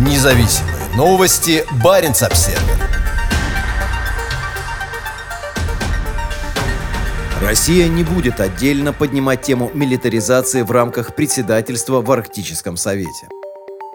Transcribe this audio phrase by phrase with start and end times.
[0.00, 1.62] Независимые новости.
[1.84, 2.58] Барин обсерва
[7.42, 13.28] Россия не будет отдельно поднимать тему милитаризации в рамках председательства в Арктическом совете.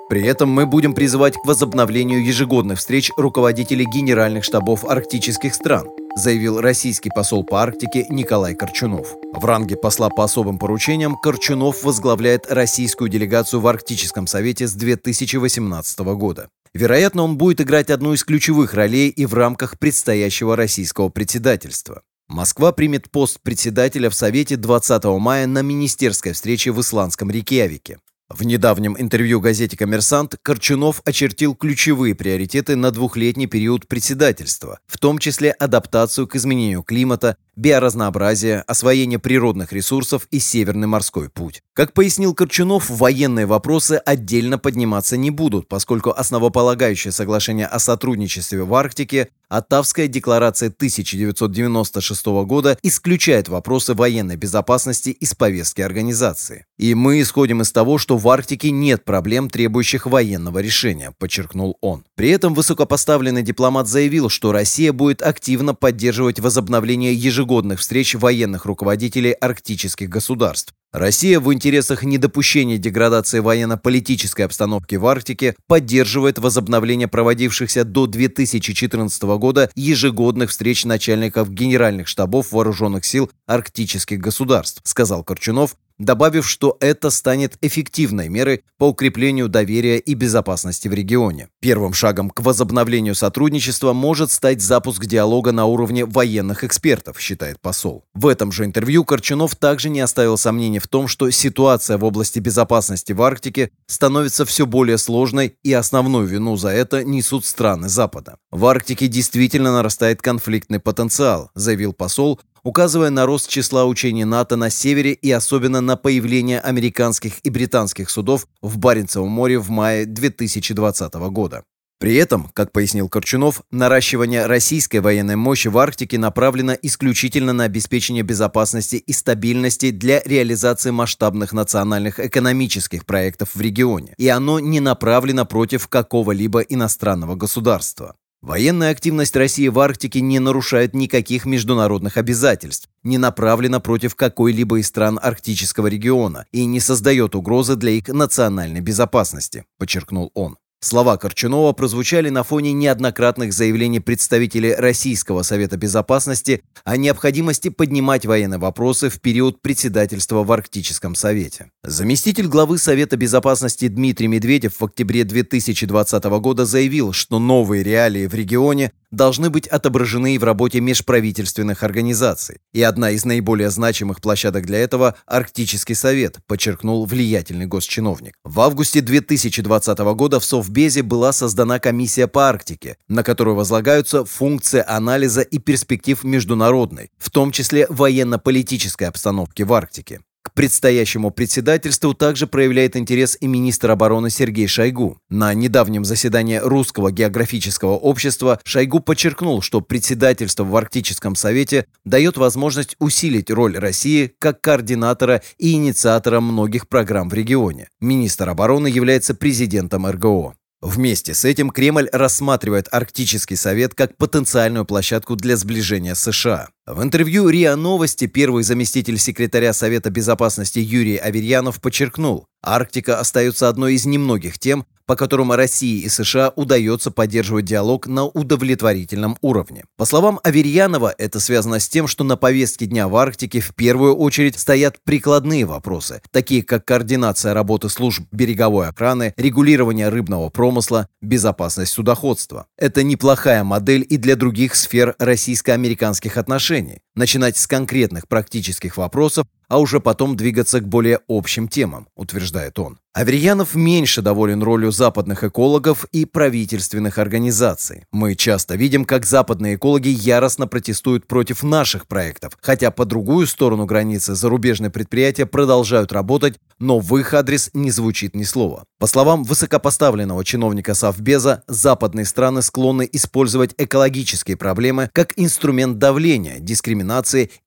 [0.07, 6.61] При этом мы будем призывать к возобновлению ежегодных встреч руководителей генеральных штабов арктических стран, заявил
[6.61, 9.15] российский посол по Арктике Николай Корчунов.
[9.33, 15.99] В ранге посла по особым поручениям Корчунов возглавляет российскую делегацию в Арктическом совете с 2018
[15.99, 16.49] года.
[16.73, 22.01] Вероятно, он будет играть одну из ключевых ролей и в рамках предстоящего российского председательства.
[22.27, 27.99] Москва примет пост председателя в Совете 20 мая на министерской встрече в исландском Рейкьявике.
[28.29, 35.19] В недавнем интервью газете «Коммерсант» Корчунов очертил ключевые приоритеты на двухлетний период председательства, в том
[35.19, 41.63] числе адаптацию к изменению климата, биоразнообразие, освоение природных ресурсов и Северный морской путь.
[41.73, 48.73] Как пояснил Корчунов, военные вопросы отдельно подниматься не будут, поскольку основополагающее соглашение о сотрудничестве в
[48.73, 56.65] Арктике Оттавская декларация 1996 года исключает вопросы военной безопасности из повестки организации.
[56.77, 62.03] И мы исходим из того, что в Арктике нет проблем, требующих военного решения, подчеркнул он.
[62.15, 67.13] При этом высокопоставленный дипломат заявил, что Россия будет активно поддерживать возобновление
[67.45, 75.55] ежегодных встреч военных руководителей арктических государств, Россия в интересах недопущения деградации военно-политической обстановки в Арктике
[75.67, 84.81] поддерживает возобновление проводившихся до 2014 года ежегодных встреч начальников генеральных штабов вооруженных сил арктических государств,
[84.85, 91.49] сказал Корчунов добавив, что это станет эффективной мерой по укреплению доверия и безопасности в регионе.
[91.61, 98.03] Первым шагом к возобновлению сотрудничества может стать запуск диалога на уровне военных экспертов, считает посол.
[98.13, 102.39] В этом же интервью Корчунов также не оставил сомнений в том, что ситуация в области
[102.39, 108.37] безопасности в Арктике становится все более сложной и основную вину за это несут страны Запада.
[108.51, 114.69] В Арктике действительно нарастает конфликтный потенциал, заявил посол, указывая на рост числа учений НАТО на
[114.69, 121.13] севере и особенно на появление американских и британских судов в Баренцевом море в мае 2020
[121.13, 121.63] года.
[121.97, 128.23] При этом, как пояснил Корчунов, наращивание российской военной мощи в Арктике направлено исключительно на обеспечение
[128.23, 135.45] безопасности и стабильности для реализации масштабных национальных экономических проектов в регионе, и оно не направлено
[135.45, 138.15] против какого-либо иностранного государства.
[138.45, 144.85] Военная активность России в Арктике не нарушает никаких международных обязательств, не направлена против какой-либо из
[144.85, 150.57] стран арктического региона и не создает угрозы для их национальной безопасности, подчеркнул он.
[150.85, 158.59] Слова Корчунова прозвучали на фоне неоднократных заявлений представителей Российского Совета Безопасности о необходимости поднимать военные
[158.59, 161.71] вопросы в период председательства в Арктическом Совете.
[161.83, 168.35] Заместитель главы Совета Безопасности Дмитрий Медведев в октябре 2020 года заявил, что новые реалии в
[168.35, 172.59] регионе должны быть отображены и в работе межправительственных организаций.
[172.73, 178.35] И одна из наиболее значимых площадок для этого– Арктический совет, подчеркнул влиятельный госчиновник.
[178.43, 184.83] В августе 2020 года в Совбезе была создана комиссия по Арктике, на которую возлагаются функции
[184.85, 190.19] анализа и перспектив международной, в том числе военно-политической обстановки в Арктике.
[190.45, 195.17] К предстоящему председательству также проявляет интерес и министр обороны Сергей Шойгу.
[195.27, 202.95] На недавнем заседании Русского географического общества Шойгу подчеркнул, что председательство в Арктическом совете дает возможность
[202.99, 207.89] усилить роль России как координатора и инициатора многих программ в регионе.
[207.99, 210.53] Министр обороны является президентом РГО.
[210.79, 216.69] Вместе с этим Кремль рассматривает Арктический совет как потенциальную площадку для сближения США.
[216.87, 223.93] В интервью РИА Новости первый заместитель секретаря Совета безопасности Юрий Аверьянов подчеркнул, Арктика остается одной
[223.93, 229.83] из немногих тем, по которым России и США удается поддерживать диалог на удовлетворительном уровне.
[229.97, 234.15] По словам Аверьянова, это связано с тем, что на повестке дня в Арктике в первую
[234.15, 241.93] очередь стоят прикладные вопросы, такие как координация работы служб береговой охраны, регулирование рыбного промысла, безопасность
[241.93, 242.65] судоходства.
[242.75, 247.04] Это неплохая модель и для других сфер российско-американских отношений отношений.
[247.17, 252.99] Начинать с конкретных практических вопросов, а уже потом двигаться к более общим темам, утверждает он.
[253.13, 258.03] Аверьянов меньше доволен ролью западных экологов и правительственных организаций.
[258.11, 263.85] Мы часто видим, как западные экологи яростно протестуют против наших проектов, хотя по другую сторону
[263.85, 268.83] границы зарубежные предприятия продолжают работать, но в их адрес не звучит ни слова.
[268.99, 277.04] По словам высокопоставленного чиновника Совбеза, западные страны склонны использовать экологические проблемы как инструмент давления, дискриминации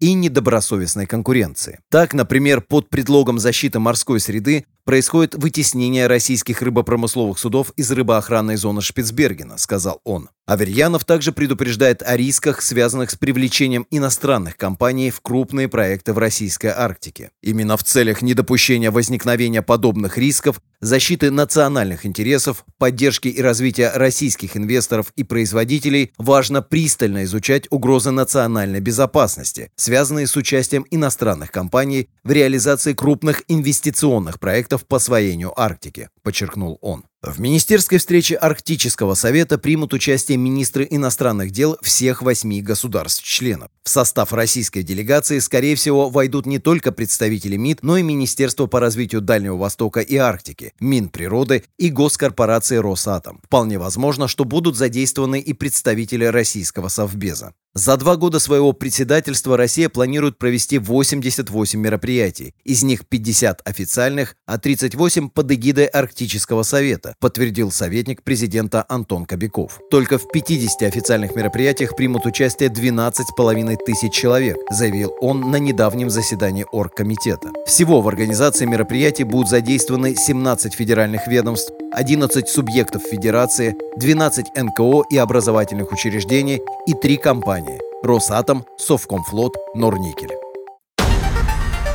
[0.01, 1.81] и недобросовестной конкуренции.
[1.91, 8.81] Так, например, под предлогом защиты морской среды происходит вытеснение российских рыбопромысловых судов из рыбоохранной зоны
[8.81, 10.31] Шпицбергена, сказал он.
[10.47, 16.69] Аверьянов также предупреждает о рисках, связанных с привлечением иностранных компаний в крупные проекты в российской
[16.69, 17.33] Арктике.
[17.43, 25.13] Именно в целях недопущения возникновения подобных рисков защиты национальных интересов, поддержки и развития российских инвесторов
[25.17, 32.93] и производителей важно пристально изучать угрозы национальной безопасности, связанные с участием иностранных компаний в реализации
[32.93, 37.07] крупных инвестиционных проектов по освоению Арктики, подчеркнул он.
[37.23, 43.71] В министерской встрече Арктического совета примут участие министры иностранных дел всех восьми государств-членов.
[43.83, 48.79] В состав российской делегации, скорее всего, войдут не только представители МИД, но и Министерство по
[48.79, 53.41] развитию Дальнего Востока и Арктики, Минприроды и госкорпорации «Росатом».
[53.43, 57.55] Вполне возможно, что будут задействованы и представители российского Совбеза.
[57.75, 64.59] За два года своего председательства Россия планирует провести 88 мероприятий, из них 50 официальных, а
[64.59, 65.87] 38 под эгидой
[66.19, 69.79] Арктического совета, подтвердил советник президента Антон Кобяков.
[69.89, 76.67] Только в 50 официальных мероприятиях примут участие 12,5 тысяч человек, заявил он на недавнем заседании
[76.73, 77.51] Оргкомитета.
[77.69, 85.19] Всего в организации мероприятий будут задействованы 17 федеральных ведомств, 11 субъектов федерации, 12 НКО и
[85.19, 90.35] образовательных учреждений и 3 компании– Росатом, Совкомфлот, Норникель.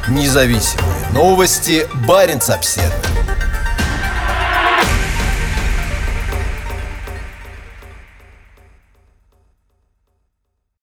[0.08, 1.86] Независимые новости.
[2.08, 3.13] Барин обседный.